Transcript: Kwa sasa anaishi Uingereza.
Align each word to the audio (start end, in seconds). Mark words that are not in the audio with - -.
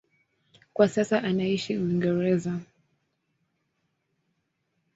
Kwa 0.73 0.89
sasa 0.89 1.23
anaishi 1.23 1.77
Uingereza. 1.77 2.59